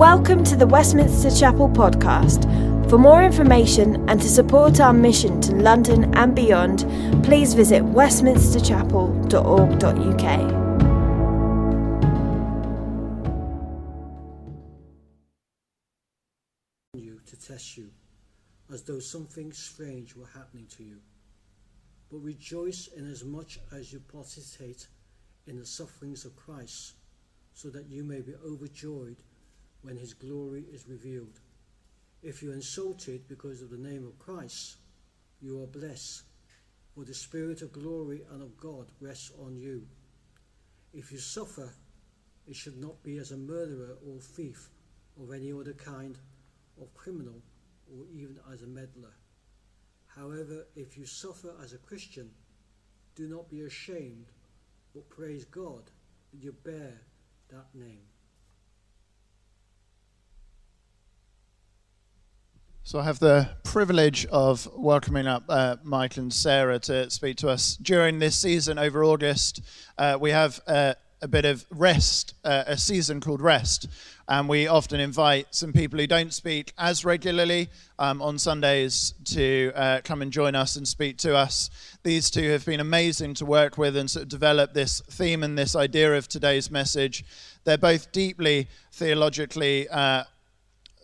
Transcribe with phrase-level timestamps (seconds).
[0.00, 2.48] Welcome to the Westminster Chapel podcast.
[2.88, 6.86] For more information and to support our mission to London and beyond,
[7.22, 10.50] please visit westminsterchapel.org.uk.
[16.94, 17.90] you to test you,
[18.72, 20.96] as though something strange were happening to you.
[22.10, 24.88] But rejoice inasmuch as you participate
[25.46, 26.94] in the sufferings of Christ,
[27.52, 29.18] so that you may be overjoyed
[29.82, 31.40] when his glory is revealed.
[32.22, 34.76] If you're insulted because of the name of Christ,
[35.40, 36.22] you are blessed,
[36.94, 39.86] for the Spirit of glory and of God rests on you.
[40.92, 41.70] If you suffer,
[42.46, 44.68] it should not be as a murderer or thief
[45.16, 46.18] or any other kind
[46.80, 47.42] of criminal
[47.90, 49.14] or even as a meddler.
[50.06, 52.30] However, if you suffer as a Christian,
[53.14, 54.26] do not be ashamed,
[54.94, 55.84] but praise God
[56.32, 57.00] that you bear
[57.50, 58.09] that name.
[62.90, 67.48] So I have the privilege of welcoming up uh, Mike and Sarah to speak to
[67.48, 69.62] us during this season over August.
[69.96, 73.86] Uh, we have uh, a bit of rest, uh, a season called Rest,
[74.26, 77.68] and we often invite some people who don't speak as regularly
[78.00, 81.70] um, on Sundays to uh, come and join us and speak to us.
[82.02, 85.56] These two have been amazing to work with and sort of develop this theme and
[85.56, 87.24] this idea of today's message.
[87.62, 90.24] They're both deeply theologically uh,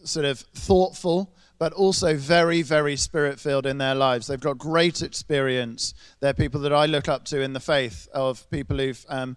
[0.02, 4.26] sort of thoughtful but also very, very spirit filled in their lives.
[4.26, 5.94] They've got great experience.
[6.20, 9.36] They're people that I look up to in the faith of people who've um,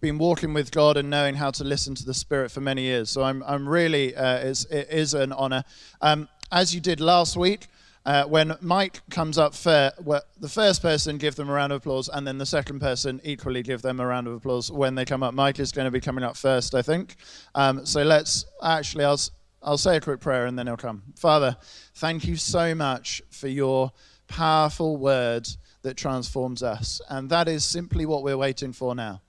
[0.00, 3.10] been walking with God and knowing how to listen to the Spirit for many years.
[3.10, 5.64] So I'm, I'm really, uh, it's, it is an honor.
[6.00, 7.66] Um, as you did last week,
[8.04, 11.78] uh, when Mike comes up, fair, well, the first person give them a round of
[11.78, 15.04] applause, and then the second person equally give them a round of applause when they
[15.04, 15.34] come up.
[15.34, 17.16] Mike is going to be coming up first, I think.
[17.56, 19.18] Um, so let's actually, I'll,
[19.66, 21.02] I'll say a quick prayer and then he'll come.
[21.16, 21.56] Father,
[21.96, 23.90] thank you so much for your
[24.28, 25.48] powerful word
[25.82, 27.00] that transforms us.
[27.08, 29.22] And that is simply what we're waiting for now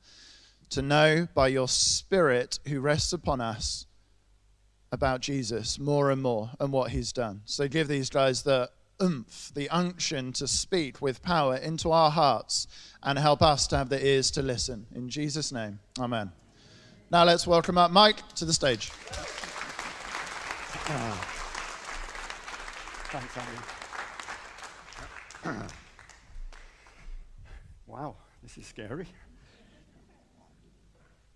[0.69, 3.87] to know by your Spirit who rests upon us
[4.91, 7.41] about Jesus more and more and what he's done.
[7.45, 8.69] So give these guys the
[9.01, 12.67] oomph, the unction to speak with power into our hearts
[13.01, 14.85] and help us to have the ears to listen.
[14.93, 16.31] In Jesus' name, amen.
[17.09, 18.91] Now let's welcome up Mike to the stage.
[23.09, 23.35] Thanks,
[25.43, 25.67] Andy.
[27.87, 29.05] wow, this is scary.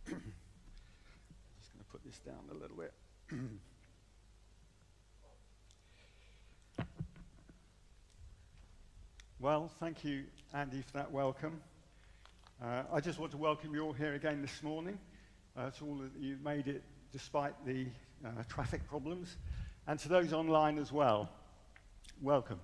[0.06, 0.24] Just going
[1.80, 2.94] to put this down a little bit.
[9.42, 10.24] well, thank you,
[10.54, 11.60] Andy, for that welcome.
[12.64, 14.98] Uh, I just want to welcome you all here again this morning.
[15.58, 17.88] Uh, to all that you've made it despite the
[18.26, 19.38] uh, traffic problems.
[19.88, 21.30] And to those online as well,
[22.22, 22.60] welcome.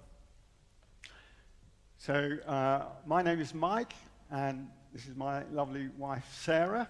[1.98, 3.94] So, uh, my name is Mike,
[4.30, 6.88] and this is my lovely wife, Sarah.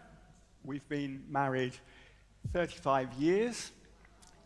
[0.63, 1.73] We've been married
[2.51, 3.71] 35 years.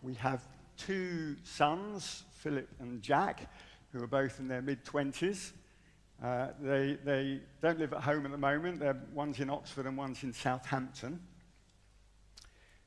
[0.03, 0.41] We have
[0.77, 3.51] two sons, Philip and Jack,
[3.91, 5.51] who are both in their mid 20s.
[6.23, 8.79] Uh, they, they don't live at home at the moment.
[8.79, 11.19] They're, one's in Oxford and one's in Southampton.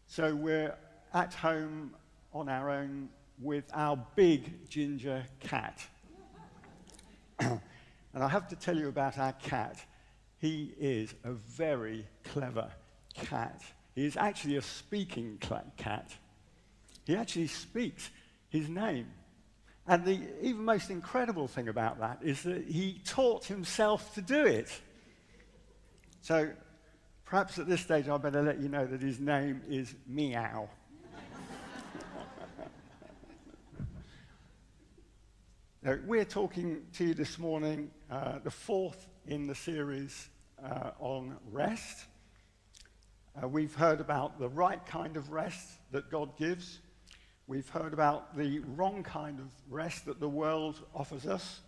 [0.07, 0.77] So we're
[1.15, 1.95] at home
[2.33, 3.09] on our own
[3.41, 5.81] with our big ginger cat.
[7.39, 7.61] and
[8.15, 9.79] I have to tell you about our cat.
[10.39, 12.71] He is a very clever
[13.15, 13.63] cat.
[13.95, 15.41] He is actually a speaking
[15.77, 16.11] cat.
[17.05, 18.11] He actually speaks
[18.49, 19.07] his name.
[19.87, 24.45] And the even most incredible thing about that is that he taught himself to do
[24.47, 24.71] it.
[26.23, 26.51] So
[27.27, 30.69] perhaps at this stage I better let you know that his name is Meow.
[35.85, 40.31] Now, we're talking to you this morning, uh, the fourth in the series
[40.65, 42.07] uh, on rest.
[43.37, 46.79] Uh, we've heard about the right kind of rest that God gives.
[47.47, 51.61] We've heard about the wrong kind of rest that the world offers us.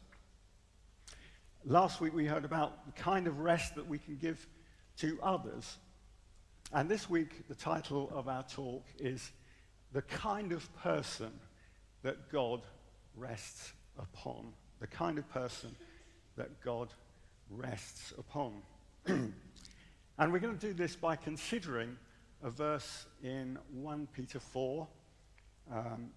[1.66, 4.46] Last week we heard about the kind of rest that we can give
[4.96, 5.76] to others.
[6.72, 9.30] And this week the title of our talk is
[9.92, 11.32] The Kind of Person
[12.02, 12.62] That God
[13.14, 15.74] Rests upon, the kind of person
[16.36, 16.88] that God
[17.50, 18.52] rests upon.
[19.06, 19.32] and
[20.18, 21.96] we're going to do this by considering
[22.42, 24.86] a verse in 1 Peter 4
[25.72, 26.10] um,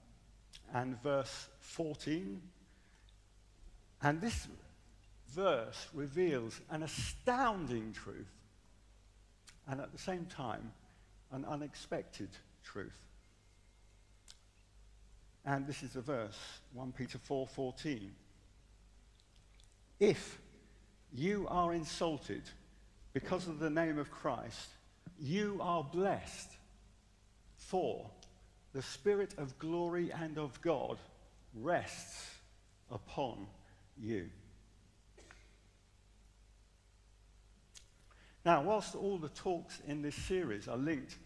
[0.73, 2.41] and verse 14.
[4.01, 4.47] And this
[5.33, 8.31] verse reveals an astounding truth
[9.67, 10.71] and at the same time
[11.31, 12.29] an unexpected
[12.63, 12.97] truth.
[15.45, 16.37] And this is the verse,
[16.73, 18.11] 1 Peter 4:14.
[19.99, 20.39] if
[21.11, 22.43] you are insulted
[23.13, 24.69] because of the name of Christ,
[25.19, 26.49] you are blessed,
[27.57, 28.09] for
[28.73, 30.97] the Spirit of glory and of God
[31.53, 32.29] rests
[32.91, 33.47] upon
[33.97, 34.29] you.
[38.45, 41.17] Now, whilst all the talks in this series are linked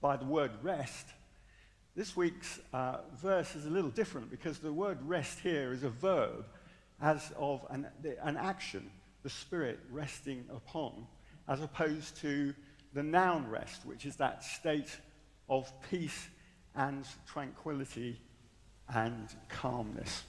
[0.00, 1.08] by the word rest,
[1.96, 5.90] this week's uh, verse is a little different because the word rest here is a
[5.90, 6.44] verb
[7.00, 7.86] as of an,
[8.22, 8.90] an action,
[9.22, 11.06] the Spirit resting upon,
[11.48, 12.52] as opposed to
[12.94, 14.96] the noun rest, which is that state
[15.48, 16.28] of peace
[16.74, 18.20] and tranquility
[18.92, 20.24] and calmness.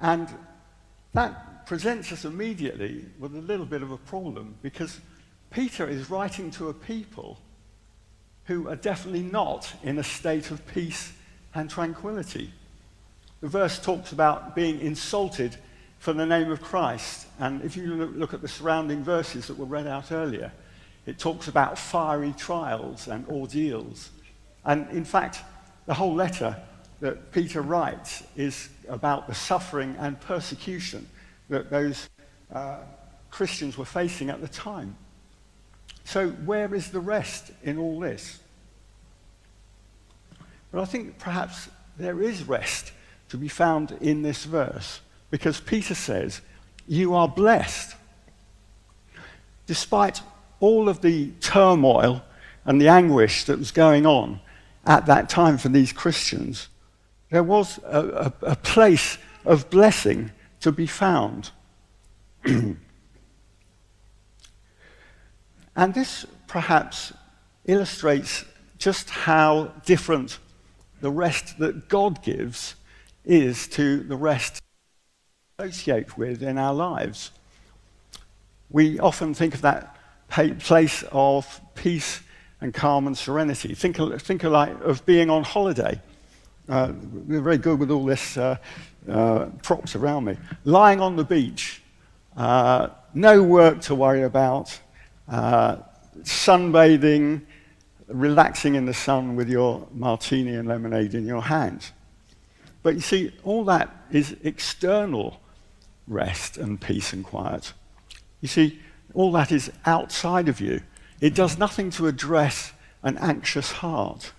[0.00, 0.28] And
[1.12, 5.00] that presents us immediately with a little bit of a problem because
[5.50, 7.38] Peter is writing to a people
[8.46, 11.12] who are definitely not in a state of peace
[11.54, 12.52] and tranquility.
[13.40, 15.56] The verse talks about being insulted
[15.98, 17.26] for the name of Christ.
[17.38, 20.52] And if you look at the surrounding verses that were read out earlier,
[21.06, 24.10] it talks about fiery trials and ordeals.
[24.64, 25.40] And in fact,
[25.86, 26.56] the whole letter
[27.00, 31.06] that Peter writes is about the suffering and persecution
[31.48, 32.08] that those
[32.52, 32.78] uh,
[33.30, 34.96] Christians were facing at the time.
[36.04, 38.38] So, where is the rest in all this?
[40.70, 42.92] But I think perhaps there is rest
[43.28, 46.40] to be found in this verse because Peter says,
[46.86, 47.96] You are blessed.
[49.66, 50.20] Despite
[50.60, 52.22] all of the turmoil
[52.64, 54.40] and the anguish that was going on
[54.86, 56.68] at that time for these Christians,
[57.30, 60.30] there was a, a, a place of blessing
[60.60, 61.50] to be found.
[65.76, 67.12] and this perhaps
[67.64, 68.44] illustrates
[68.78, 70.38] just how different
[71.00, 72.74] the rest that God gives
[73.24, 74.60] is to the rest
[75.58, 77.30] we associate with in our lives.
[78.70, 79.96] We often think of that
[80.58, 82.20] place of peace
[82.60, 83.74] and calm and serenity.
[83.74, 86.00] Think think like, of being on holiday.
[86.68, 86.92] Uh,
[87.26, 88.56] we're very good with all this uh,
[89.08, 90.36] uh, props around me.
[90.64, 91.82] Lying on the beach,
[92.36, 94.80] uh, no work to worry about,
[95.28, 95.76] uh,
[96.22, 97.42] sunbathing,
[98.08, 101.92] relaxing in the sun with your martini and lemonade in your hands.
[102.82, 105.40] But you see, all that is external
[106.06, 107.72] rest and peace and quiet.
[108.40, 108.80] You see,
[109.14, 110.82] all that is outside of you.
[111.20, 112.72] It does nothing to address
[113.02, 114.32] an anxious heart.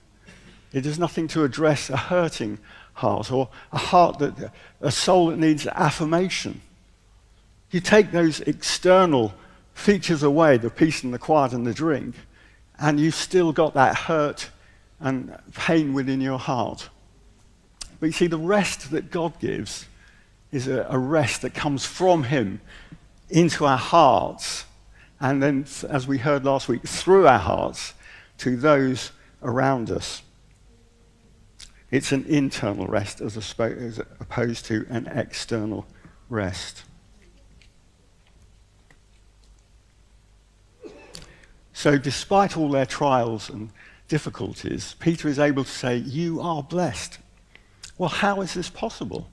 [0.73, 2.59] It does nothing to address a hurting
[2.93, 4.51] heart or a heart that,
[4.81, 6.61] a soul that needs affirmation.
[7.71, 9.33] You take those external
[9.75, 12.15] features away, the peace and the quiet and the drink,
[12.79, 14.49] and you've still got that hurt
[14.99, 16.89] and pain within your heart.
[17.99, 19.85] But you see, the rest that God gives
[20.51, 22.61] is a, a rest that comes from Him
[23.29, 24.65] into our hearts,
[25.19, 27.93] and then, as we heard last week, through our hearts
[28.39, 29.11] to those
[29.43, 30.21] around us.
[31.91, 35.85] It's an internal rest as opposed to an external
[36.29, 36.83] rest.
[41.75, 43.69] So, despite all their trials and
[44.07, 47.19] difficulties, Peter is able to say, You are blessed.
[47.97, 49.27] Well, how is this possible?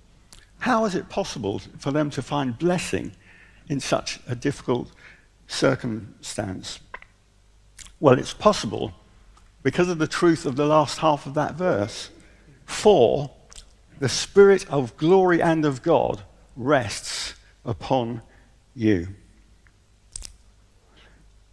[0.59, 3.13] How is it possible for them to find blessing
[3.69, 4.91] in such a difficult
[5.47, 6.81] circumstance?
[8.01, 8.93] Well, it's possible
[9.63, 12.11] because of the truth of the last half of that verse.
[12.67, 13.31] For
[14.01, 16.25] the Spirit of glory and of God
[16.57, 17.35] rests
[17.65, 18.21] upon
[18.75, 19.15] you.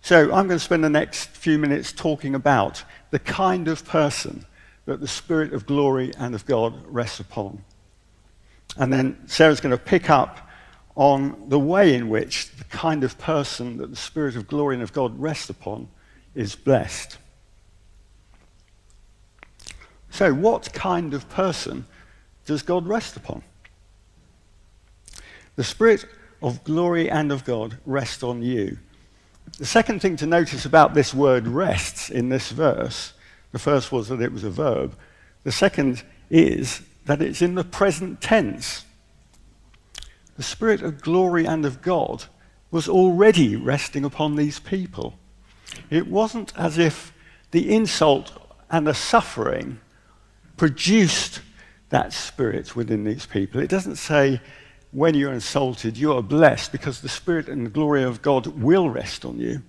[0.10, 4.44] So I'm going to spend the next few minutes talking about the kind of person
[4.88, 7.64] that the Spirit of glory and of God rests upon.
[8.76, 10.50] And then Sarah's going to pick up
[10.96, 14.82] on the way in which the kind of person that the Spirit of glory and
[14.82, 15.88] of God rests upon
[16.34, 17.20] is blessed.
[20.10, 21.86] So, what kind of person
[22.48, 23.44] does God rest upon?
[25.56, 26.04] The Spirit
[26.42, 28.80] of glory and of God rests on you.
[29.58, 33.14] The second thing to notice about this word rests in this verse,
[33.52, 34.96] the first was that it was a verb.
[35.44, 38.86] The second is that it's in the present tense.
[40.38, 42.26] The Spirit of glory and of God
[42.72, 45.18] was already resting upon these people.
[45.90, 47.14] It wasn't as if
[47.52, 48.32] the insult
[48.70, 49.80] and the suffering
[50.58, 51.42] produced
[51.90, 53.60] that spirit within these people.
[53.60, 54.40] It doesn't say,
[54.92, 58.90] when you're insulted, you are blessed because the Spirit and the glory of God will
[58.90, 59.62] rest on you.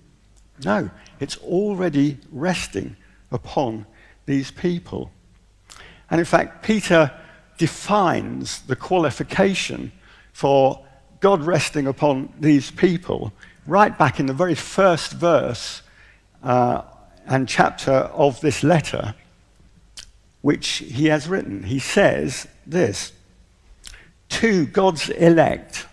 [0.63, 2.95] No, it's already resting
[3.31, 3.85] upon
[4.25, 5.11] these people.
[6.09, 7.11] And in fact, Peter
[7.57, 9.91] defines the qualification
[10.33, 10.83] for
[11.19, 13.31] God resting upon these people
[13.67, 15.83] right back in the very first verse
[16.43, 16.81] uh,
[17.27, 19.13] and chapter of this letter,
[20.41, 21.63] which he has written.
[21.63, 23.13] He says this
[24.31, 25.87] To God's elect,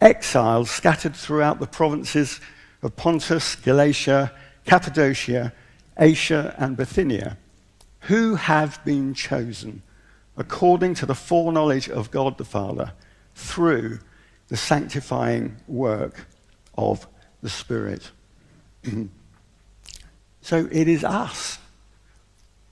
[0.00, 2.40] exiles scattered throughout the provinces
[2.82, 4.32] of Pontus, Galatia,
[4.66, 5.52] Cappadocia,
[5.98, 7.38] Asia, and Bithynia,
[8.00, 9.82] who have been chosen
[10.36, 12.92] according to the foreknowledge of God the Father
[13.36, 14.00] through
[14.48, 16.26] the sanctifying work
[16.76, 17.06] of
[17.42, 18.10] the Spirit.
[20.40, 21.58] so it is us.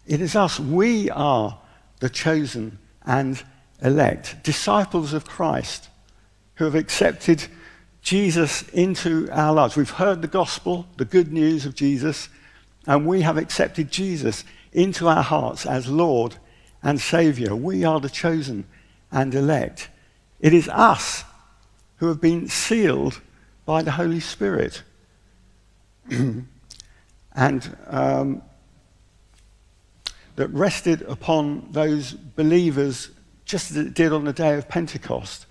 [0.06, 0.58] It is us.
[0.58, 1.58] We are
[2.00, 3.42] the chosen and
[3.82, 5.88] elect, disciples of Christ
[6.54, 7.44] who have accepted
[8.02, 9.76] Jesus into our lives.
[9.76, 12.28] We've heard the gospel, the good news of Jesus,
[12.86, 16.36] and we have accepted Jesus into our hearts as Lord
[16.82, 17.54] and Savior.
[17.54, 18.66] We are the chosen
[19.10, 19.88] and elect.
[20.40, 21.24] It is us
[21.96, 23.20] who have been sealed
[23.64, 24.82] by the Holy Spirit.
[26.10, 28.42] and um,
[30.36, 33.10] that rested upon those believers
[33.52, 35.44] just as it did on the day of Pentecost.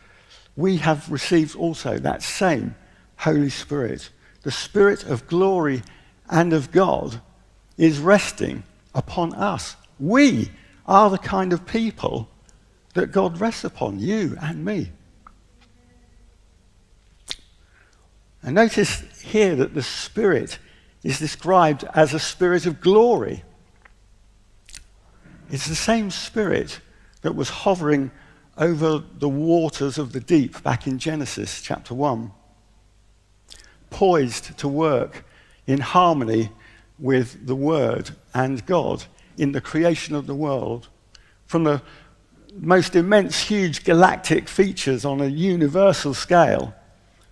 [0.55, 2.73] We have received also that same
[3.17, 4.09] Holy Spirit.
[4.41, 5.83] The Spirit of glory
[6.27, 7.21] and of God
[7.77, 8.63] is resting
[8.95, 9.75] upon us.
[9.99, 10.49] We
[10.87, 12.27] are the kind of people
[12.95, 14.91] that God rests upon, you and me.
[18.41, 20.57] And notice here that the Spirit
[21.03, 23.43] is described as a spirit of glory.
[25.51, 26.79] It's the same Spirit
[27.21, 28.11] that was hovering
[28.57, 32.31] over the waters of the deep back in Genesis chapter 1,
[33.89, 35.25] poised to work
[35.67, 36.49] in harmony
[36.99, 39.05] with the Word and God
[39.37, 40.89] in the creation of the world,
[41.45, 41.81] from the
[42.59, 46.73] most immense, huge galactic features on a universal scale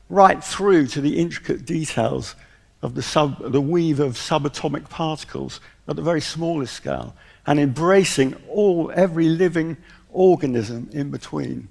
[0.10, 2.36] right through to the intricate details
[2.82, 7.14] of the, sub, the weave of subatomic particles at the very smallest scale,
[7.46, 9.78] and embracing all, every living
[10.12, 11.68] organism in between.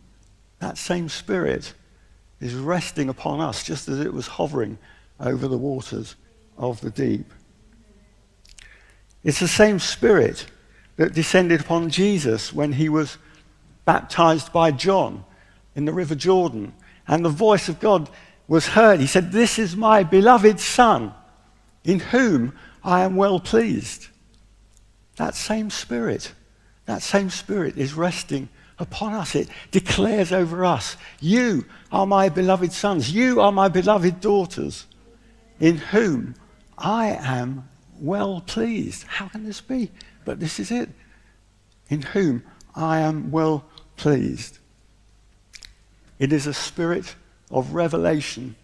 [0.61, 1.75] That same spirit
[2.41, 4.79] is resting upon us just as it was hovering
[5.21, 6.17] over the waters
[6.57, 7.33] of the deep.
[9.25, 10.47] It's the same spirit
[10.97, 13.19] that descended upon Jesus when he was
[13.85, 15.25] baptized by John
[15.75, 16.75] in the River Jordan.
[17.07, 18.11] And the voice of God
[18.47, 19.01] was heard.
[19.01, 21.15] He said, This is my beloved Son,
[21.85, 24.09] in whom I am well pleased.
[25.19, 26.33] That same Spirit,
[26.87, 28.49] that same Spirit is resting
[28.79, 29.35] upon us.
[29.35, 34.87] It declares over us, You are my beloved sons, you are my beloved daughters,
[35.59, 36.37] in whom
[36.79, 37.69] I am
[38.01, 39.05] well pleased.
[39.09, 39.91] How can this be?
[40.25, 40.89] But this is it.
[41.89, 42.45] In whom
[42.77, 43.65] I am well
[43.97, 44.59] pleased.
[46.21, 47.17] It is a spirit
[47.51, 48.55] of revelation.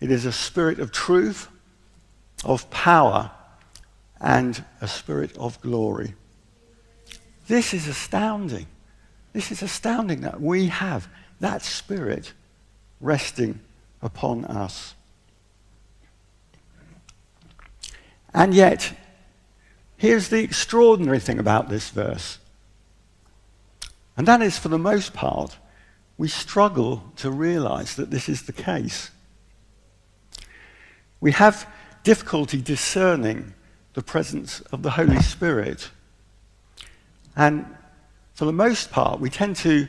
[0.00, 1.48] It is a spirit of truth,
[2.44, 3.32] of power,
[4.20, 6.14] and a spirit of glory.
[7.46, 8.66] This is astounding.
[9.32, 11.08] This is astounding that we have
[11.40, 12.32] that spirit
[13.00, 13.60] resting
[14.02, 14.94] upon us.
[18.32, 18.92] And yet,
[19.96, 22.38] here's the extraordinary thing about this verse.
[24.16, 25.56] And that is, for the most part,
[26.18, 29.10] we struggle to realize that this is the case.
[31.20, 31.66] We have
[32.04, 33.54] difficulty discerning
[34.00, 35.90] the presence of the Holy Spirit.
[37.36, 37.66] And
[38.32, 39.86] for the most part, we tend to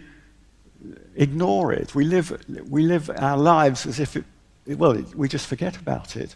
[1.15, 1.95] ignore it.
[1.95, 4.25] We live, we live our lives as if it,
[4.67, 6.35] well, we just forget about it.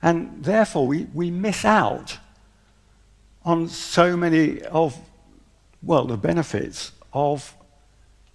[0.00, 2.18] And therefore, we, we miss out
[3.44, 4.96] on so many of,
[5.82, 7.52] well, the benefits of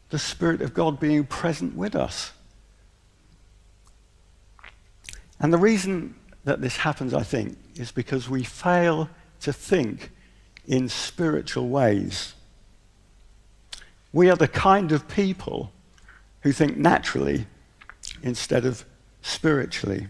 [0.09, 2.33] the Spirit of God being present with us.
[5.39, 9.09] And the reason that this happens, I think, is because we fail
[9.41, 10.11] to think
[10.67, 12.33] in spiritual ways.
[14.11, 15.71] We are the kind of people
[16.41, 17.47] who think naturally
[18.21, 18.85] instead of
[19.21, 20.07] spiritually.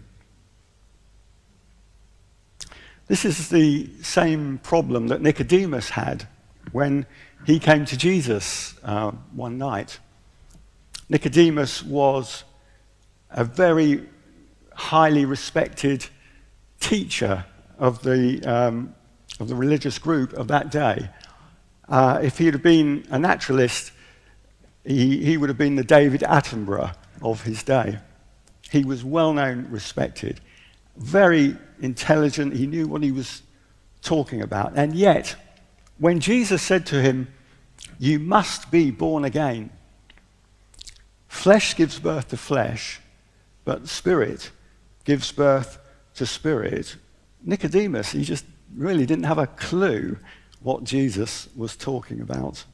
[3.06, 6.26] This is the same problem that Nicodemus had
[6.72, 7.06] when
[7.46, 9.98] he came to Jesus uh, one night.
[11.08, 12.44] Nicodemus was
[13.30, 14.08] a very
[14.74, 16.06] highly respected
[16.84, 17.46] teacher
[17.78, 18.94] of the, um,
[19.40, 21.08] of the religious group of that day.
[21.88, 23.90] Uh, if he had been a naturalist,
[24.84, 27.98] he, he would have been the David Attenborough of his day.
[28.70, 30.40] He was well known, respected,
[30.96, 32.54] very intelligent.
[32.54, 33.42] He knew what he was
[34.02, 34.74] talking about.
[34.76, 35.36] And yet,
[35.98, 37.28] when Jesus said to him,
[37.98, 39.70] You must be born again.
[41.28, 43.00] Flesh gives birth to flesh,
[43.64, 44.50] but spirit
[45.04, 45.78] gives birth
[46.14, 46.96] to spirit.
[47.42, 48.44] Nicodemus, he just
[48.76, 50.18] really didn't have a clue
[50.62, 52.64] what Jesus was talking about.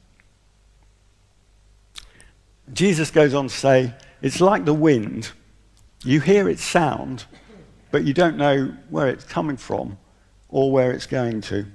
[2.73, 5.31] Jesus goes on to say, It's like the wind.
[6.03, 7.25] You hear its sound,
[7.91, 9.97] but you don't know where it's coming from
[10.49, 11.65] or where it's going to.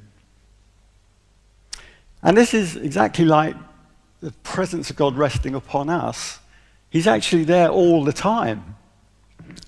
[2.23, 3.55] And this is exactly like
[4.21, 6.41] the presence of God resting upon us.
[6.91, 8.77] He's actually there all the time.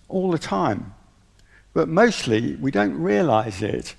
[0.08, 0.94] All the time.
[1.78, 3.94] But mostly we don't realize it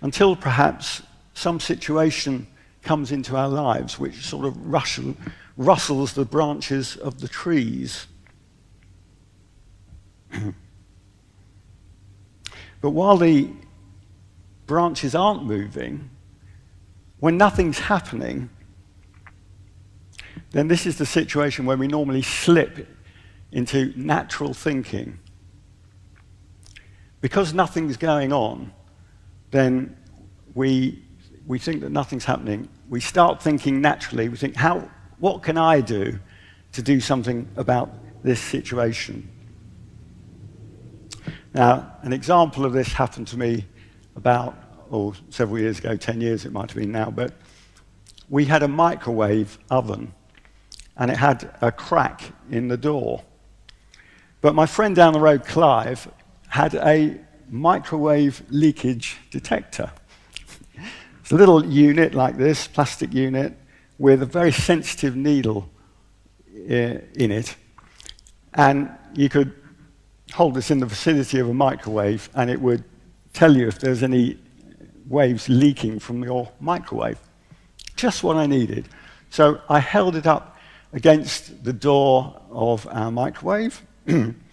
[0.00, 1.02] until perhaps
[1.34, 2.46] some situation
[2.80, 5.14] comes into our lives which sort of rustle,
[5.58, 8.06] rustles the branches of the trees.
[12.80, 13.50] but while the
[14.66, 16.08] branches aren't moving,
[17.18, 18.48] when nothing's happening,
[20.52, 22.88] then this is the situation where we normally slip
[23.52, 25.18] into natural thinking.
[27.20, 28.72] Because nothing's going on,
[29.50, 29.96] then
[30.54, 31.02] we,
[31.46, 32.68] we think that nothing's happening.
[32.88, 34.28] We start thinking naturally.
[34.28, 36.18] We think, how, what can I do
[36.72, 37.90] to do something about
[38.22, 39.28] this situation?
[41.52, 43.66] Now, an example of this happened to me
[44.16, 44.56] about,
[44.90, 47.34] oh, several years ago, 10 years it might have been now, but
[48.28, 50.14] we had a microwave oven
[50.96, 53.22] and it had a crack in the door.
[54.40, 56.08] But my friend down the road, Clive,
[56.50, 57.16] had a
[57.48, 59.90] microwave leakage detector.
[61.20, 63.56] It's a little unit like this, plastic unit,
[63.98, 65.70] with a very sensitive needle
[66.52, 67.54] uh, in it.
[68.54, 69.54] And you could
[70.32, 72.82] hold this in the vicinity of a microwave, and it would
[73.32, 74.36] tell you if there's any
[75.08, 77.18] waves leaking from your microwave.
[77.94, 78.88] Just what I needed.
[79.30, 80.56] So I held it up
[80.92, 83.80] against the door of our microwave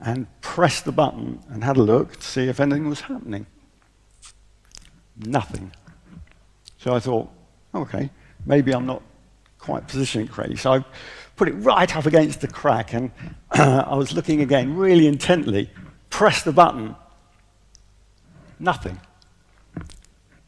[0.00, 3.46] and pressed the button and had a look to see if anything was happening.
[5.16, 5.72] Nothing.
[6.78, 7.28] So I thought,
[7.74, 8.10] okay,
[8.46, 9.02] maybe I'm not
[9.58, 10.56] quite positioning correctly.
[10.56, 10.84] So I
[11.36, 13.10] put it right up against the crack and
[13.50, 15.70] I was looking again really intently,
[16.10, 16.94] pressed the button.
[18.60, 19.00] Nothing.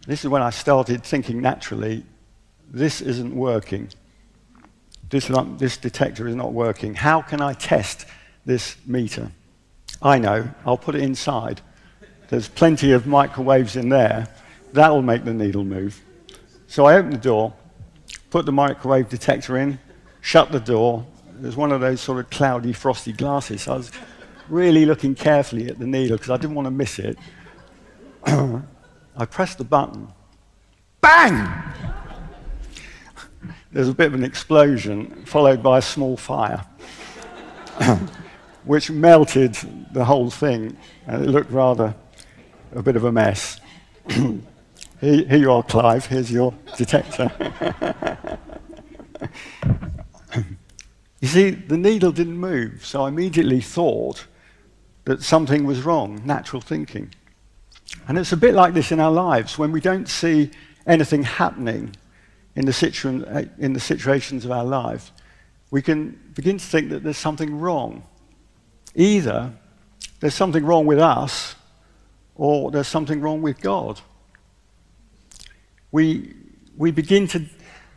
[0.06, 2.04] This is when I started thinking naturally,
[2.70, 3.88] this isn't working.
[5.10, 6.94] This, this detector is not working.
[6.94, 8.06] How can I test
[8.46, 9.32] this meter?
[10.02, 11.60] I know, I'll put it inside.
[12.28, 14.28] There's plenty of microwaves in there.
[14.72, 16.00] That'll make the needle move.
[16.68, 17.52] So I opened the door,
[18.30, 19.78] put the microwave detector in,
[20.20, 21.04] shut the door.
[21.36, 23.62] It was one of those sort of cloudy, frosty glasses.
[23.62, 23.90] So I was
[24.48, 27.18] really looking carefully at the needle because I didn't want to miss it.
[28.26, 30.08] I pressed the button.
[31.00, 31.62] Bang!
[33.72, 36.64] There's a bit of an explosion, followed by a small fire
[38.64, 39.56] which melted
[39.92, 41.94] the whole thing, and it looked rather
[42.74, 43.60] a bit of a mess.
[44.08, 44.40] here,
[45.00, 46.06] here you are, Clive.
[46.06, 47.30] Here's your detector.
[51.20, 54.26] you see, the needle didn't move, so I immediately thought
[55.04, 57.14] that something was wrong, natural thinking.
[58.06, 60.50] And it's a bit like this in our lives when we don't see
[60.86, 61.96] anything happening
[62.56, 65.12] in the, situ- uh, in the situations of our lives,
[65.70, 68.02] we can begin to think that there's something wrong.
[68.94, 69.52] Either
[70.20, 71.54] there's something wrong with us,
[72.34, 74.00] or there's something wrong with God.
[75.92, 76.34] We,
[76.76, 77.44] we begin to,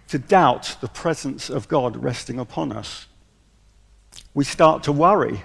[0.10, 3.08] to doubt the presence of God resting upon us.
[4.34, 5.44] We start to worry.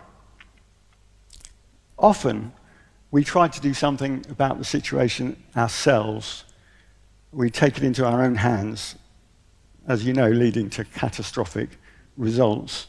[1.99, 2.53] Often,
[3.11, 6.45] we try to do something about the situation ourselves.
[7.33, 8.97] We take it into our own hands,
[9.87, 11.71] as you know, leading to catastrophic
[12.17, 12.87] results.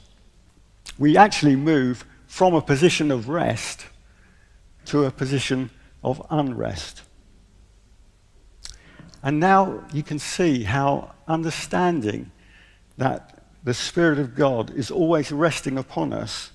[0.97, 3.87] We actually move from a position of rest
[4.85, 5.71] to a position
[6.03, 7.01] of unrest.
[9.23, 12.31] And now you can see how understanding
[12.97, 16.51] that the Spirit of God is always resting upon us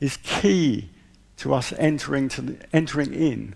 [0.00, 0.90] is key
[1.36, 3.54] to us entering, to the, entering in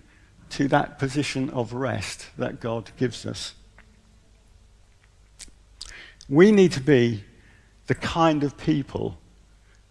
[0.51, 3.53] to that position of rest that God gives us.
[6.29, 7.25] We need to be
[7.87, 9.17] the kind of people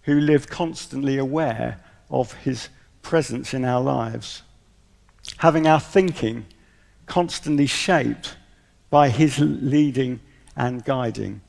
[0.06, 1.78] who live constantly aware
[2.10, 2.68] of his
[3.02, 4.42] presence in our lives,
[5.38, 6.46] having our thinking
[7.06, 8.36] constantly shaped
[8.90, 10.18] by his leading
[10.56, 11.40] and guiding,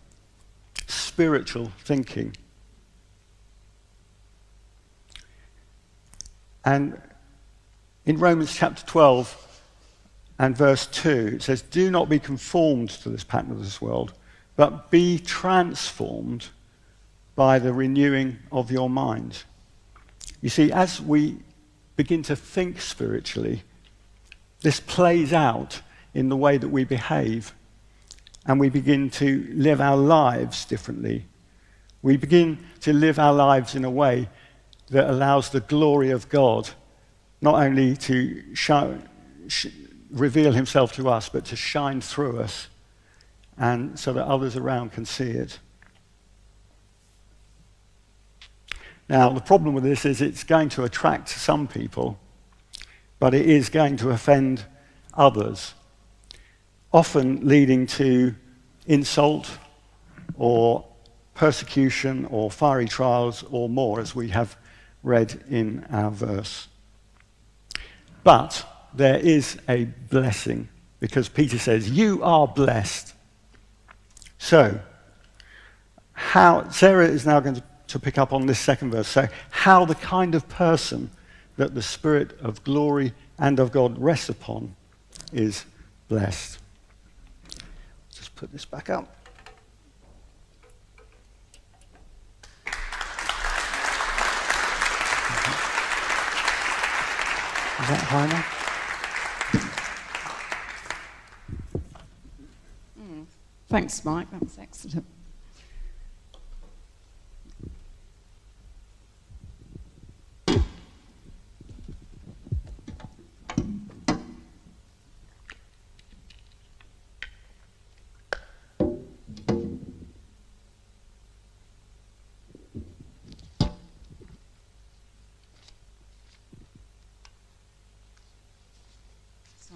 [0.86, 2.36] spiritual thinking.
[6.66, 7.02] And
[8.06, 9.62] in Romans chapter 12
[10.38, 14.14] and verse 2, it says, Do not be conformed to this pattern of this world
[14.58, 16.50] but be transformed
[17.38, 19.44] by the renewing of your mind.
[20.42, 21.38] You see, as we
[21.96, 23.62] begin to think spiritually,
[24.62, 25.82] this plays out
[26.16, 27.54] in the way that we behave,
[28.48, 31.28] and we begin to live our lives differently.
[32.02, 34.30] We begin to live our lives in a way
[34.90, 36.72] that allows the glory of God
[37.40, 38.98] not only to show,
[39.48, 39.68] sh-
[40.10, 42.68] reveal himself to us, but to shine through us,
[43.60, 45.60] and so that others around can see it.
[49.10, 52.20] Now, the problem with this is it's going to attract some people,
[53.20, 54.66] but it is going to offend
[55.14, 55.74] others,
[56.92, 58.36] often leading to
[58.86, 59.58] insult
[60.36, 60.86] or
[61.36, 64.58] persecution or fiery trials or more, as we have
[65.04, 66.68] read in our verse.
[68.24, 70.68] But there is a blessing
[71.00, 73.14] because Peter says, You are blessed.
[74.38, 74.80] So,
[76.14, 79.08] how, Sarah is now going to, to pick up on this second verse.
[79.08, 81.10] So, how the kind of person
[81.58, 84.76] that the Spirit of glory and of God rests upon
[85.34, 85.66] is
[86.08, 86.60] blessed.
[88.12, 89.14] Just put this back up.
[95.36, 95.68] Mm-hmm.
[97.84, 98.54] Is that high enough?
[103.00, 103.26] Mm.
[103.68, 104.32] Thanks, Mike.
[104.32, 105.06] That was excellent.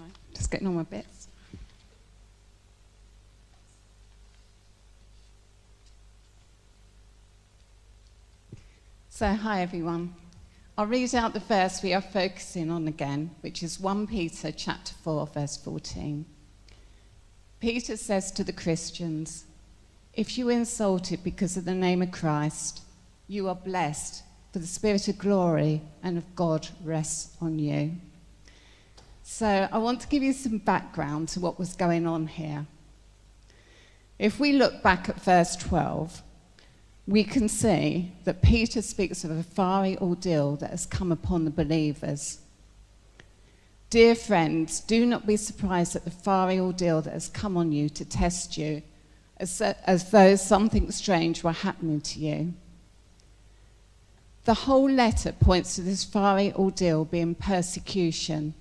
[0.02, 1.28] Sorry, just getting on my bits.
[9.10, 10.14] So, hi everyone.
[10.76, 14.94] I'll read out the verse we are focusing on again, which is 1 Peter chapter
[15.04, 16.24] 4, verse 14.
[17.60, 19.44] Peter says to the Christians,
[20.14, 22.82] If you are insulted because of the name of Christ,
[23.28, 27.92] you are blessed, for the Spirit of glory and of God rests on you.
[29.34, 32.66] So, I want to give you some background to what was going on here.
[34.18, 36.22] If we look back at verse 12,
[37.06, 41.50] we can see that Peter speaks of a fiery ordeal that has come upon the
[41.50, 42.40] believers.
[43.88, 47.88] Dear friends, do not be surprised at the fiery ordeal that has come on you
[47.88, 48.82] to test you,
[49.38, 52.52] as, as though something strange were happening to you.
[54.44, 58.52] The whole letter points to this fiery ordeal being persecution.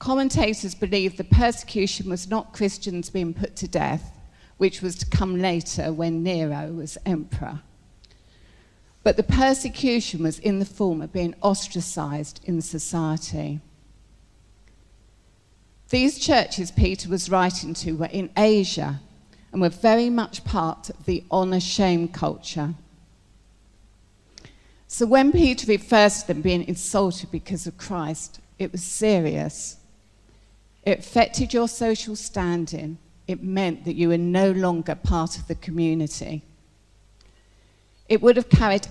[0.00, 4.10] Commentators believe the persecution was not Christians being put to death,
[4.56, 7.60] which was to come later when Nero was emperor.
[9.02, 13.60] But the persecution was in the form of being ostracized in society.
[15.90, 19.00] These churches Peter was writing to were in Asia
[19.52, 22.72] and were very much part of the honor shame culture.
[24.86, 29.76] So when Peter refers to them being insulted because of Christ, it was serious.
[30.84, 32.98] It affected your social standing
[33.30, 36.42] it meant that you were no longer part of the community.
[38.08, 38.88] It would have carried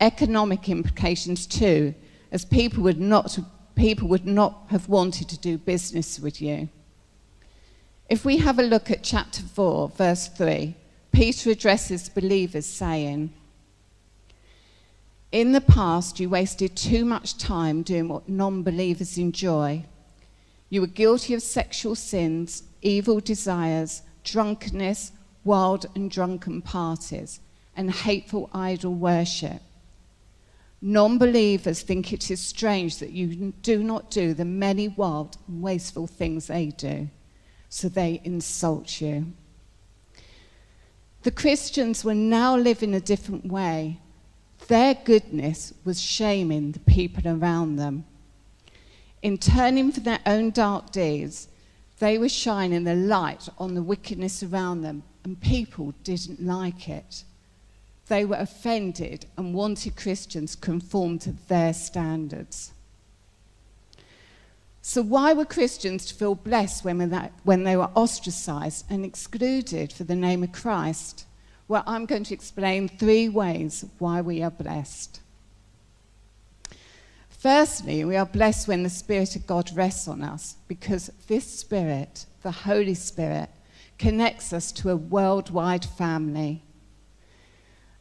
[0.00, 1.94] economic implications too,
[2.32, 3.38] as people would not,
[3.74, 6.70] people would not have wanted to do business with you.
[8.08, 10.74] If we have a look at chapter 4, verse 3,
[11.12, 13.30] Peter addresses believers saying,
[15.32, 19.84] In the past, you wasted too much time doing what non believers enjoy.
[20.68, 25.12] You were guilty of sexual sins evil desires, drunkenness,
[25.44, 27.40] wild and drunken parties,
[27.76, 29.60] and hateful idol worship.
[30.80, 35.62] Non believers think it is strange that you do not do the many wild and
[35.62, 37.08] wasteful things they do,
[37.68, 39.32] so they insult you.
[41.22, 43.98] The Christians were now living a different way.
[44.68, 48.04] Their goodness was shaming the people around them.
[49.22, 51.48] In turning from their own dark deeds,
[51.98, 57.24] they were shining the light on the wickedness around them, and people didn't like it.
[58.08, 62.72] They were offended and wanted Christians conform to their standards.
[64.82, 67.10] So, why were Christians to feel blessed when,
[67.42, 71.26] when they were ostracized and excluded for the name of Christ?
[71.66, 75.20] Well, I'm going to explain three ways why we are blessed.
[77.46, 82.26] Firstly, we are blessed when the Spirit of God rests on us because this Spirit,
[82.42, 83.50] the Holy Spirit,
[84.00, 86.64] connects us to a worldwide family.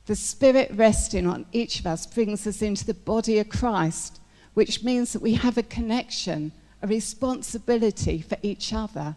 [0.08, 4.20] The Spirit resting on each of us brings us into the body of Christ,
[4.56, 9.16] which means that we have a connection, a responsibility for each other.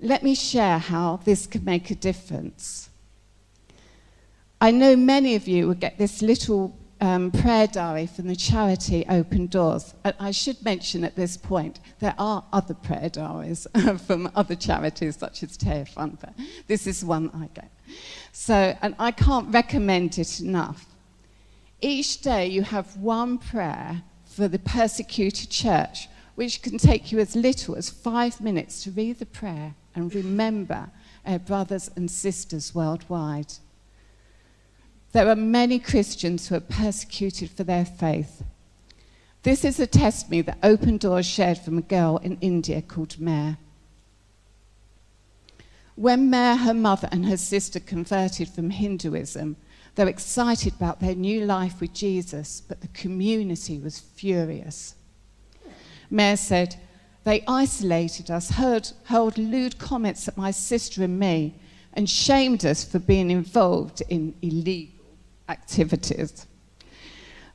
[0.00, 2.88] Let me share how this can make a difference.
[4.58, 9.04] I know many of you will get this little um, prayer diary from the charity
[9.08, 9.94] Open Doors.
[10.04, 13.66] I should mention at this point, there are other prayer diaries
[14.06, 16.34] from other charities, such as Tearfund, but
[16.66, 17.70] this is one I get.
[18.32, 20.86] So, and I can't recommend it enough.
[21.80, 27.36] Each day you have one prayer for the persecuted church, which can take you as
[27.36, 30.90] little as five minutes to read the prayer and remember
[31.24, 33.54] our brothers and sisters worldwide.
[35.16, 38.44] There are many Christians who are persecuted for their faith.
[39.44, 43.56] This is a testimony that Open Doors shared from a girl in India called Mare.
[45.94, 49.56] When Mare, her mother, and her sister converted from Hinduism,
[49.94, 54.96] they were excited about their new life with Jesus, but the community was furious.
[56.10, 56.76] Mare said,
[57.24, 61.54] They isolated us, heard, hurled lewd comments at my sister and me,
[61.94, 64.95] and shamed us for being involved in illegal
[65.48, 66.46] activities.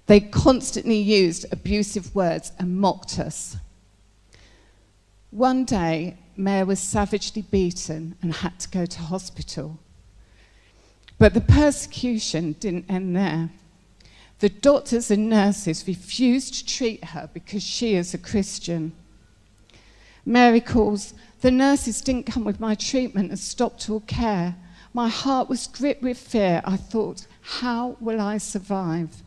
[0.08, 3.58] They constantly used abusive words and mocked us.
[5.30, 9.80] One day, Mare was savagely beaten and had to go to hospital.
[11.18, 13.50] But the persecution didn't end there.
[14.40, 18.92] The doctors and nurses refused to treat her because she is a Christian.
[20.26, 24.56] Mary calls, the nurses didn't come with my treatment and stopped all care.
[24.94, 26.62] My heart was gripped with fear.
[26.66, 29.24] I thought, how will I survive?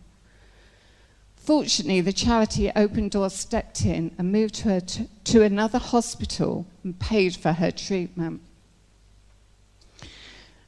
[1.37, 6.98] Fortunately, the charity Open Doors stepped in and moved her to, to another hospital and
[6.98, 8.40] paid for her treatment.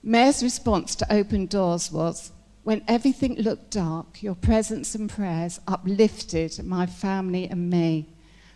[0.03, 2.31] Mare's response to Open Doors was
[2.63, 8.09] When everything looked dark, your presence and prayers uplifted my family and me.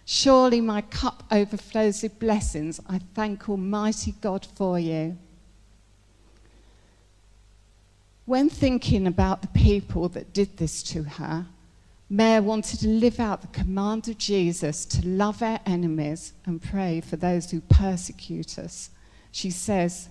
[0.05, 2.81] Surely my cup overflows with blessings.
[2.87, 5.17] I thank Almighty God for you.
[8.25, 11.47] When thinking about the people that did this to her,
[12.13, 17.01] Mare wanted to live out the command of Jesus to love our enemies and pray
[17.01, 18.91] for those who persecute us.
[19.31, 20.09] She says,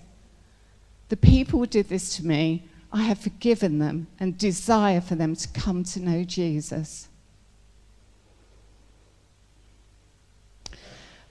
[1.10, 5.36] The people who did this to me, I have forgiven them and desire for them
[5.36, 7.08] to come to know Jesus.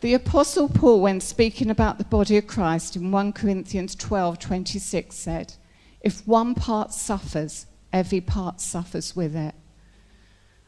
[0.02, 5.16] The Apostle Paul, when speaking about the body of Christ in 1 Corinthians 12 26,
[5.16, 5.54] said,
[6.02, 9.56] if one part suffers, every part suffers with it.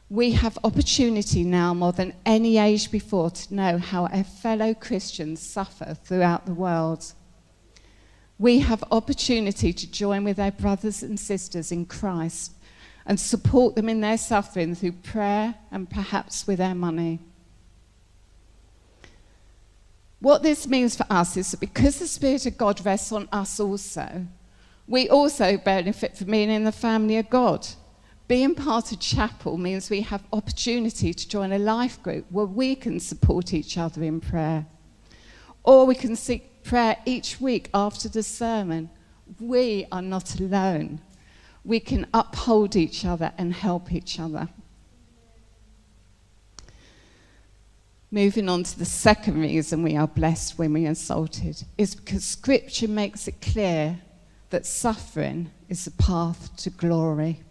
[0.10, 5.41] We have opportunity now more than any age before to know how our fellow Christians
[5.41, 7.13] suffer throughout the world.
[8.38, 12.54] We have opportunity to join with our brothers and sisters in Christ
[13.06, 17.20] and support them in their suffering through prayer and perhaps with our money.
[20.20, 23.60] What this means for us is that because the Spirit of God rests on us
[23.60, 24.28] also,
[24.91, 27.65] we also benefit from being in the family of God.
[28.27, 32.75] Being part of chapel means we have opportunity to join a life group where we
[32.75, 34.65] can support each other in prayer.
[35.63, 38.89] Or we can seek prayer each week after the sermon.
[39.39, 40.99] We are not alone.
[41.63, 44.49] We can uphold each other and help each other.
[48.12, 52.25] Moving on to the second reason we are blessed when we are insulted is because
[52.25, 54.01] Scripture makes it clear
[54.51, 57.41] that suffering is the path to glory.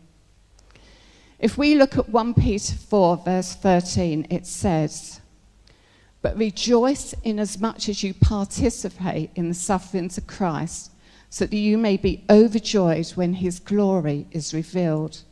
[1.38, 5.20] If we look at 1 Peter 4, verse 13, it says,
[6.22, 10.92] But rejoice inasmuch as you participate in the sufferings of Christ,
[11.30, 15.22] so that you may be overjoyed when his glory is revealed.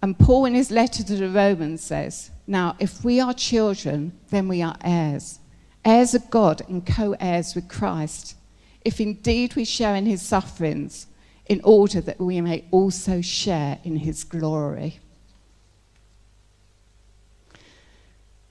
[0.00, 4.48] And Paul, in his letter to the Romans, says, Now, if we are children, then
[4.48, 5.40] we are heirs,
[5.84, 8.36] heirs of God and co heirs with Christ
[8.86, 11.08] if indeed we share in his sufferings,
[11.46, 15.00] in order that we may also share in his glory.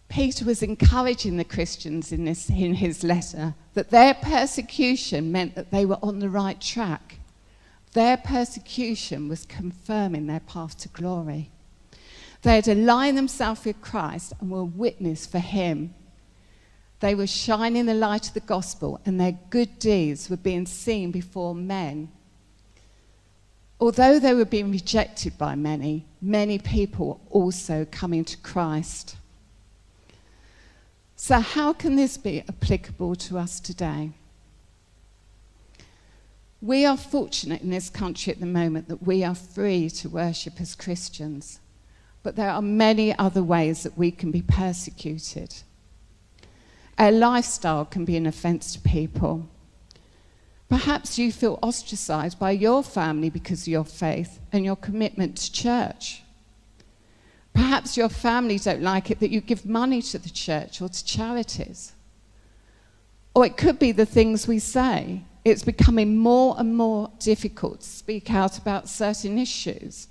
[0.09, 5.71] Peter was encouraging the Christians in, this, in his letter that their persecution meant that
[5.71, 7.19] they were on the right track.
[7.93, 11.49] Their persecution was confirming their path to glory.
[12.41, 15.93] They had aligned themselves with Christ and were witness for him
[16.99, 21.11] they were shining the light of the gospel, and their good deeds were being seen
[21.11, 22.09] before men.
[23.79, 29.17] Although they were being rejected by many, many people were also coming to Christ.
[31.17, 34.11] So, how can this be applicable to us today?
[36.61, 40.59] We are fortunate in this country at the moment that we are free to worship
[40.59, 41.59] as Christians,
[42.23, 45.53] but there are many other ways that we can be persecuted.
[46.97, 49.49] Our lifestyle can be an offense to people.
[50.69, 55.51] Perhaps you feel ostracized by your family because of your faith and your commitment to
[55.51, 56.23] church.
[57.53, 61.05] Perhaps your family don't like it that you give money to the church or to
[61.05, 61.93] charities.
[63.33, 65.21] Or it could be the things we say.
[65.43, 70.07] It's becoming more and more difficult to speak out about certain issues,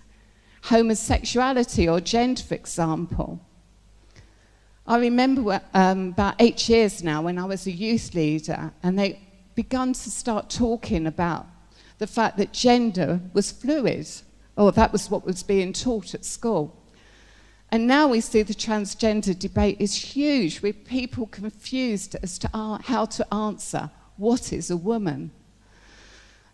[0.65, 3.41] homosexuality or gender, for example.
[4.87, 9.19] I remember um, about eight years now when I was a youth leader, and they
[9.55, 11.47] begun to start talking about
[11.99, 14.07] the fact that gender was fluid,
[14.57, 16.77] or that was what was being taught at school.
[17.71, 22.49] And now we see the transgender debate is huge, with people confused as to
[22.85, 25.31] how to answer what is a woman.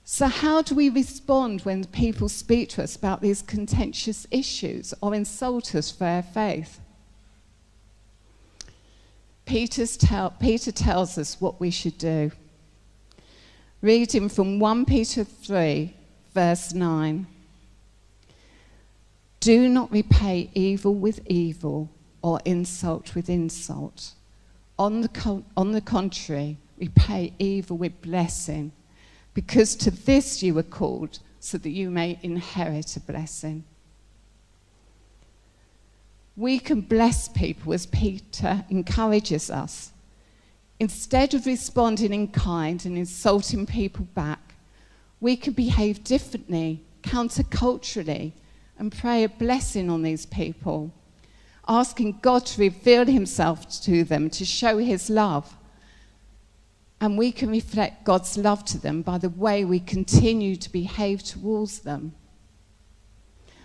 [0.05, 5.15] So, how do we respond when people speak to us about these contentious issues or
[5.15, 6.81] insult us for our faith?
[9.51, 12.31] Tell, Peter tells us what we should do.
[13.81, 15.93] Reading from 1 Peter 3,
[16.33, 17.27] verse 9.
[19.41, 21.91] Do not repay evil with evil
[22.23, 24.13] or insult with insult.
[24.79, 28.71] On the, con- on the contrary, repay evil with blessing,
[29.35, 33.65] because to this you were called, so that you may inherit a blessing.
[36.37, 39.93] We can bless people as Peter encourages us.
[40.79, 44.55] Instead of responding in kind and insulting people back,
[45.21, 48.33] we can behave differently, counterculturally,
[48.79, 50.91] and pray a blessing on these people,
[51.69, 55.55] asking God to reveal himself to them, to show his love.
[57.03, 61.23] And we can reflect God's love to them by the way we continue to behave
[61.23, 62.15] towards them.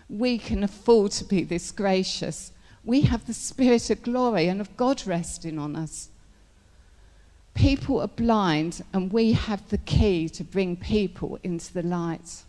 [0.09, 2.51] We can afford to be this gracious.
[2.85, 6.09] We have the Spirit of glory and of God resting on us.
[7.53, 12.43] People are blind, and we have the key to bring people into the light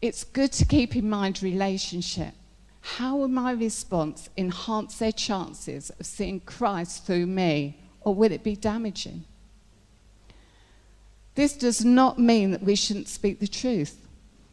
[0.00, 2.34] it's good to keep in mind relationship.
[2.80, 8.44] How will my response enhance their chances of seeing Christ through me, or will it
[8.44, 9.24] be damaging?
[11.34, 14.07] This does not mean that we shouldn't speak the truth,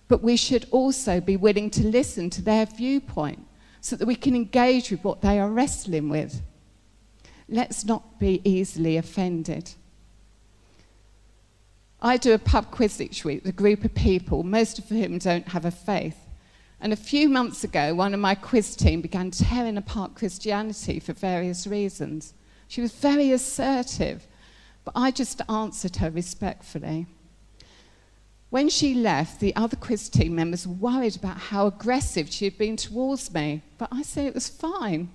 [0.08, 3.46] but we should also be willing to listen to their viewpoint
[3.82, 6.42] so that we can engage with what they are wrestling with.
[7.48, 9.72] Let's not be easily offended.
[12.02, 15.18] I do a pub quiz each week with a group of people, most of whom
[15.18, 16.18] don't have a faith.
[16.80, 21.14] And a few months ago, one of my quiz team began tearing apart Christianity for
[21.14, 22.34] various reasons.
[22.68, 24.28] She was very assertive,
[24.84, 27.08] but I just answered her respectfully.
[28.50, 32.58] When she left, the other quiz team members were worried about how aggressive she had
[32.58, 35.10] been towards me, but I said it was fine.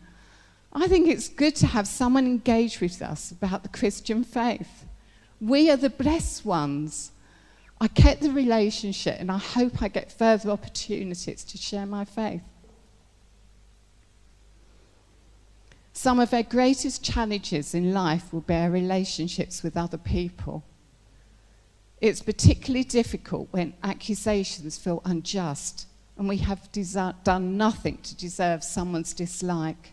[0.72, 4.84] I think it's good to have someone engage with us about the Christian faith.
[5.40, 7.12] We are the blessed ones.
[7.80, 12.42] I kept the relationship and I hope I get further opportunities to share my faith.
[15.92, 20.62] Some of our greatest challenges in life will be our relationships with other people.
[22.00, 25.86] It's particularly difficult when accusations feel unjust
[26.16, 26.68] and we have
[27.24, 29.92] done nothing to deserve someone's dislike.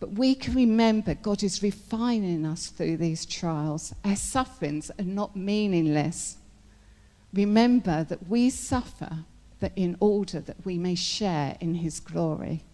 [0.00, 3.94] But we can remember God is refining us through these trials.
[4.04, 6.38] Our sufferings are not meaningless.
[7.32, 9.24] Remember that we suffer
[9.60, 12.64] that in order that we may share in his glory.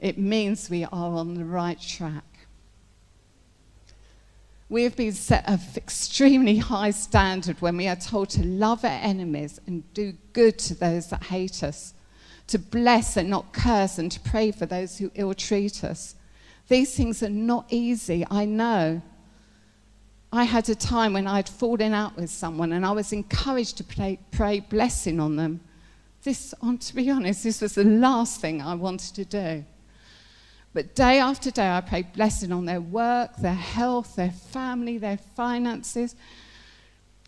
[0.00, 2.29] It means we are on the right track.
[4.70, 9.00] We have been set an extremely high standard when we are told to love our
[9.02, 11.92] enemies and do good to those that hate us,
[12.46, 16.14] to bless and not curse, and to pray for those who ill treat us.
[16.68, 19.02] These things are not easy, I know.
[20.32, 23.78] I had a time when I had fallen out with someone and I was encouraged
[23.78, 25.62] to pray, pray blessing on them.
[26.22, 29.64] This, to be honest, this was the last thing I wanted to do.
[30.72, 35.16] But day after day, I prayed blessing on their work, their health, their family, their
[35.16, 36.14] finances.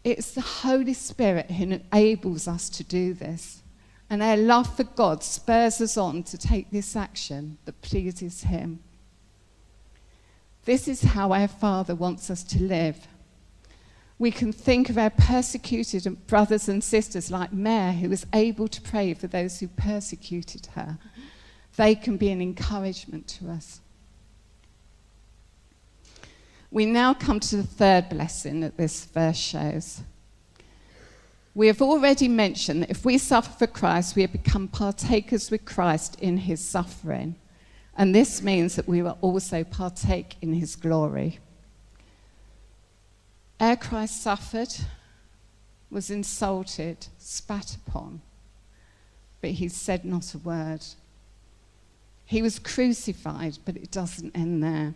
[0.04, 3.62] It's the Holy Spirit who enables us to do this.
[4.08, 8.80] And our love for God spurs us on to take this action that pleases Him.
[10.64, 13.08] This is how our Father wants us to live.
[14.18, 18.80] We can think of our persecuted brothers and sisters like Mary, who was able to
[18.80, 20.98] pray for those who persecuted her.
[21.76, 23.80] They can be an encouragement to us.
[26.70, 30.02] We now come to the third blessing that this verse shows.
[31.54, 35.66] We have already mentioned that if we suffer for Christ, we have become partakers with
[35.66, 37.36] Christ in his suffering.
[37.94, 41.40] And this means that we will also partake in his glory.
[43.60, 44.74] Ere Christ suffered,
[45.90, 48.22] was insulted, spat upon,
[49.42, 50.82] but he said not a word.
[52.32, 54.94] He was crucified, but it doesn't end there.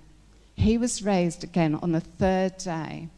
[0.55, 3.11] He was raised again on the third day.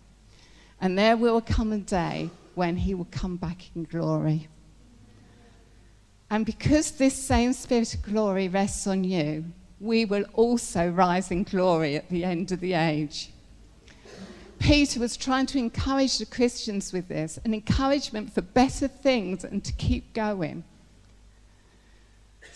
[0.80, 4.48] And there will come a day when he will come back in glory.
[6.30, 9.44] And because this same spirit of glory rests on you,
[9.78, 13.30] we will also rise in glory at the end of the age.
[14.58, 19.62] Peter was trying to encourage the Christians with this, an encouragement for better things and
[19.62, 20.64] to keep going.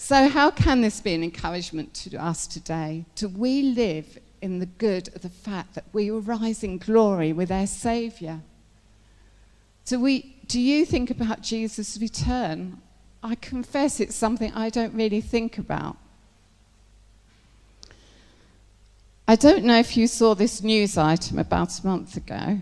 [0.02, 3.04] So, how can this be an encouragement to us today?
[3.14, 7.32] Do we live in the good of the fact that we will rise in glory
[7.32, 8.40] with our Saviour?
[9.84, 12.78] Do, we, do you think about Jesus' return?
[13.22, 15.96] I confess it's something I don't really think about.
[19.28, 22.58] I don't know if you saw this news item about a month ago.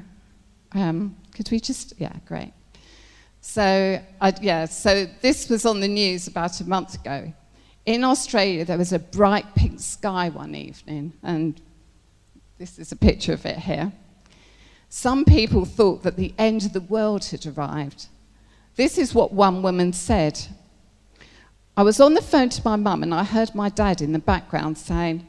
[0.73, 2.53] Um, could we just, yeah, great.
[3.41, 7.33] So, I, yeah, so this was on the news about a month ago.
[7.87, 11.61] In Australia, there was a bright pink sky one evening, and
[12.59, 13.93] this is a picture of it here.
[14.91, 18.07] Some people thought that the end of the world had arrived.
[18.77, 20.39] This is what one woman said.
[21.77, 24.19] I was on the phone to my mum, and I heard my dad in the
[24.19, 25.27] background saying,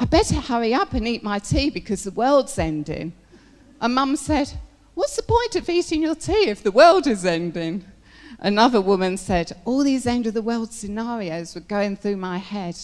[0.00, 3.12] I better hurry up and eat my tea because the world's ending.
[3.80, 4.52] And mum said,
[4.94, 7.84] What's the point of eating your tea if the world is ending?
[8.38, 12.76] Another woman said, All these end of the world scenarios were going through my head.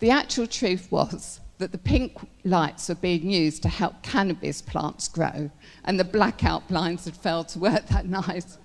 [0.00, 5.08] The actual truth was that the pink lights were being used to help cannabis plants
[5.08, 5.50] grow,
[5.84, 8.56] and the blackout blinds had failed to work that night.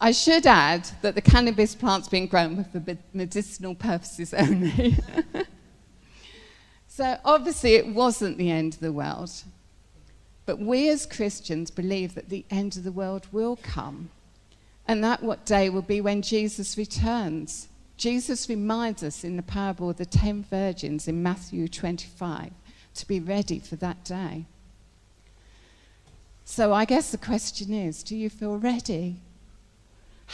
[0.00, 4.96] I should add that the cannabis plants being grown were for medicinal purposes only.
[6.98, 9.30] So obviously, it wasn't the end of the world.
[10.48, 14.08] But we as Christians believe that the end of the world will come.
[14.86, 17.68] And that what day will be when Jesus returns.
[17.98, 22.52] Jesus reminds us in the parable of the ten virgins in Matthew 25
[22.94, 24.46] to be ready for that day.
[26.46, 29.16] So I guess the question is do you feel ready?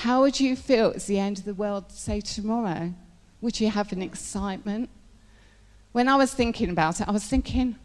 [0.05, 2.95] How would you feel at the end of the world, say tomorrow?
[3.41, 4.91] Would you have an excitement?
[5.95, 7.77] when I was thinking about it, I was thinking,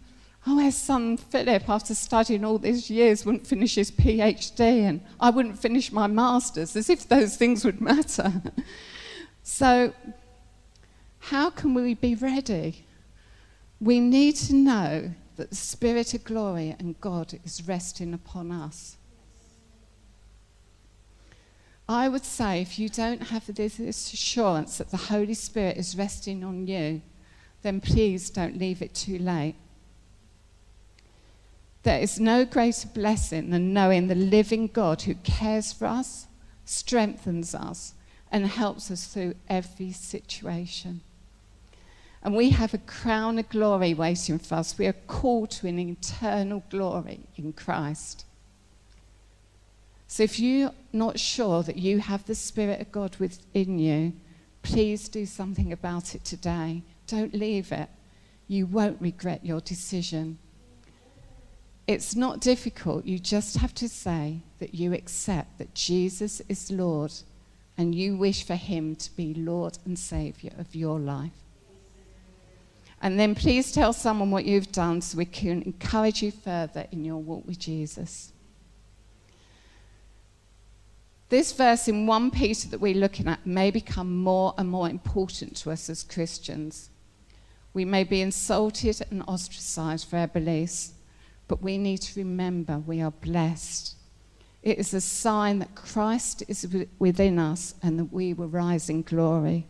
[0.47, 5.29] oh, our son Philip, after studying all these years, wouldn't finish his PhD, and I
[5.29, 8.41] wouldn't finish my master's, as if those things would matter.
[9.43, 9.93] so,
[11.19, 12.85] how can we be ready?
[13.81, 18.97] We need to know that the Spirit of glory and God is resting upon us.
[21.87, 26.43] I would say if you don't have this assurance that the Holy Spirit is resting
[26.43, 27.01] on you,
[27.63, 29.55] then please don't leave it too late.
[31.83, 36.27] There is no greater blessing than knowing the living God who cares for us,
[36.65, 37.93] strengthens us,
[38.31, 41.01] and helps us through every situation.
[42.21, 44.77] And we have a crown of glory waiting for us.
[44.77, 48.25] We are called to an eternal glory in Christ.
[50.07, 54.13] So if you're not sure that you have the Spirit of God within you,
[54.63, 56.83] please do something about it today.
[57.07, 57.87] Don't leave it.
[58.47, 60.39] You won't regret your decision.
[61.89, 63.05] It's not difficult.
[63.05, 67.11] You just have to say that you accept that Jesus is Lord
[67.79, 71.31] and you wish for him to be Lord and Savior of your life.
[73.01, 77.05] And then please tell someone what you've done so we can encourage you further in
[77.05, 78.33] your walk with Jesus.
[81.29, 85.55] This verse in 1 Peter that we're looking at may become more and more important
[85.55, 86.91] to us as Christians.
[87.73, 90.93] We may be insulted and ostracized for our beliefs,
[91.49, 93.95] but we need to remember we are blessed.
[94.61, 96.65] It is a sign that Christ is
[96.99, 99.67] within us and that we will rise in glory.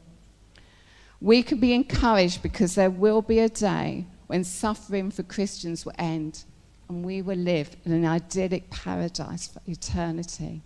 [1.21, 5.93] We can be encouraged because there will be a day when suffering for Christians will
[5.97, 6.43] end
[6.89, 10.61] and we will live in an idyllic paradise for eternity.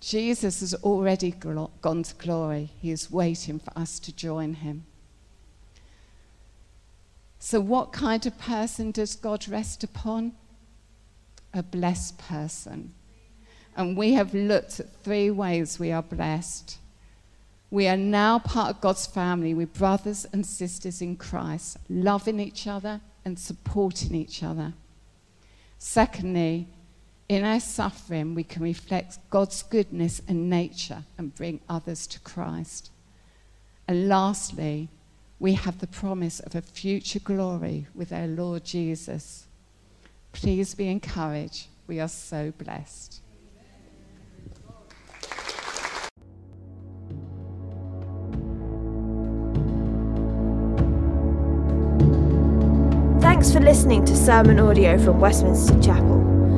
[0.00, 2.70] Jesus has already gone to glory.
[2.78, 4.84] He is waiting for us to join him.
[7.38, 10.32] So, what kind of person does God rest upon?
[11.54, 12.92] A blessed person.
[13.76, 16.78] And we have looked at three ways we are blessed.
[17.70, 19.54] We are now part of God's family.
[19.54, 24.72] We're brothers and sisters in Christ, loving each other and supporting each other.
[25.78, 26.66] Secondly,
[27.28, 32.90] in our suffering, we can reflect God's goodness and nature and bring others to Christ.
[33.86, 34.88] And lastly,
[35.40, 39.46] we have the promise of a future glory with our Lord Jesus.
[40.32, 41.68] Please be encouraged.
[41.86, 43.22] We are so blessed.
[53.20, 56.27] Thanks for listening to sermon audio from Westminster Chapel.